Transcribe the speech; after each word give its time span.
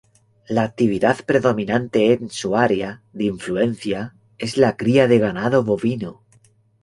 La 0.47 0.63
actividad 0.63 1.17
predominante 1.27 2.11
en 2.13 2.31
su 2.31 2.55
área 2.55 3.03
de 3.13 3.25
influencia 3.25 4.15
es 4.39 4.57
la 4.57 4.75
cría 4.75 5.07
de 5.07 5.19
ganado 5.19 5.63
bovino. 5.63 6.23